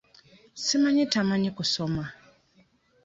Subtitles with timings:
[0.63, 2.03] Simanyi tamanyi kusoma?